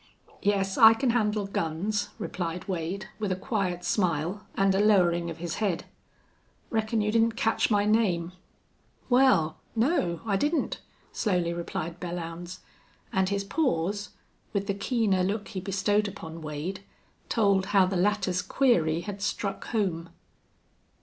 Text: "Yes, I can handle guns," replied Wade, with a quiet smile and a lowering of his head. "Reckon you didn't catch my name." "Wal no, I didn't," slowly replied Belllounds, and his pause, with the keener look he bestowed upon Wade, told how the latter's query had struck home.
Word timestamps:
"Yes, 0.41 0.79
I 0.79 0.95
can 0.95 1.11
handle 1.11 1.45
guns," 1.45 2.09
replied 2.17 2.67
Wade, 2.67 3.07
with 3.19 3.31
a 3.31 3.35
quiet 3.35 3.83
smile 3.85 4.47
and 4.57 4.73
a 4.73 4.79
lowering 4.79 5.29
of 5.29 5.37
his 5.37 5.57
head. 5.61 5.85
"Reckon 6.71 7.01
you 7.01 7.11
didn't 7.11 7.33
catch 7.33 7.69
my 7.69 7.85
name." 7.85 8.31
"Wal 9.11 9.57
no, 9.75 10.21
I 10.25 10.37
didn't," 10.37 10.81
slowly 11.11 11.53
replied 11.53 11.99
Belllounds, 11.99 12.61
and 13.13 13.29
his 13.29 13.43
pause, 13.43 14.09
with 14.53 14.65
the 14.65 14.73
keener 14.73 15.21
look 15.21 15.49
he 15.49 15.59
bestowed 15.59 16.07
upon 16.07 16.41
Wade, 16.41 16.79
told 17.29 17.67
how 17.67 17.85
the 17.85 17.95
latter's 17.95 18.41
query 18.41 19.01
had 19.01 19.21
struck 19.21 19.65
home. 19.65 20.09